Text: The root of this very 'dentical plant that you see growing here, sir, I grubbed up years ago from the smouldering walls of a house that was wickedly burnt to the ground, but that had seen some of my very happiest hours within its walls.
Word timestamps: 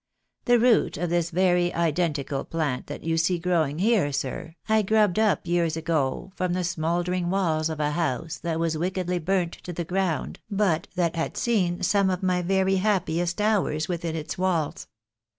The 0.45 0.57
root 0.57 0.97
of 0.97 1.11
this 1.11 1.29
very 1.29 1.69
'dentical 1.69 2.43
plant 2.49 2.87
that 2.87 3.03
you 3.03 3.17
see 3.17 3.37
growing 3.37 3.77
here, 3.77 4.11
sir, 4.11 4.55
I 4.67 4.81
grubbed 4.81 5.19
up 5.19 5.45
years 5.45 5.77
ago 5.77 6.31
from 6.35 6.53
the 6.53 6.63
smouldering 6.63 7.29
walls 7.29 7.69
of 7.69 7.79
a 7.79 7.91
house 7.91 8.37
that 8.39 8.59
was 8.59 8.75
wickedly 8.79 9.19
burnt 9.19 9.51
to 9.61 9.71
the 9.71 9.85
ground, 9.85 10.39
but 10.49 10.87
that 10.95 11.15
had 11.15 11.37
seen 11.37 11.83
some 11.83 12.09
of 12.09 12.23
my 12.23 12.41
very 12.41 12.77
happiest 12.77 13.39
hours 13.39 13.87
within 13.87 14.15
its 14.15 14.39
walls. 14.39 14.87